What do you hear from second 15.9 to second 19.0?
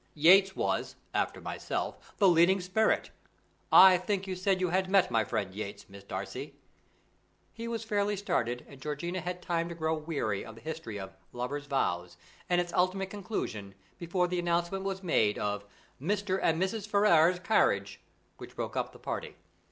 "Mr. and Mrs. Ferrars's carriage," which broke up the